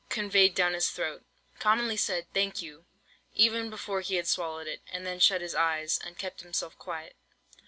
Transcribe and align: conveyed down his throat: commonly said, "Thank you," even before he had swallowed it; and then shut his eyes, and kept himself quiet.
conveyed 0.09 0.55
down 0.55 0.73
his 0.73 0.89
throat: 0.89 1.23
commonly 1.59 1.95
said, 1.95 2.25
"Thank 2.33 2.59
you," 2.59 2.85
even 3.35 3.69
before 3.69 4.01
he 4.01 4.15
had 4.15 4.27
swallowed 4.27 4.65
it; 4.65 4.81
and 4.91 5.05
then 5.05 5.19
shut 5.19 5.41
his 5.41 5.53
eyes, 5.53 5.99
and 6.03 6.17
kept 6.17 6.41
himself 6.41 6.75
quiet. 6.79 7.15